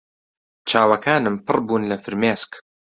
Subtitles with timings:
[0.69, 2.51] چاوەکانم پڕ بوون لە فرمێسک.